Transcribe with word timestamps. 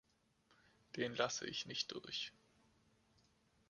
Den 0.95 1.15
lasse 1.15 1.45
ich 1.47 1.67
nicht 1.67 1.91
durch. 1.91 2.33